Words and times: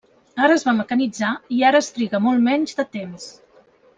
Ara 0.45 0.53
es 0.59 0.63
va 0.67 0.71
mecanitzar 0.77 1.33
i 1.57 1.61
ara 1.69 1.83
es 1.85 1.91
triga 1.99 2.23
molt 2.29 2.45
menys 2.49 2.75
de 2.83 2.89
temps. 2.99 3.31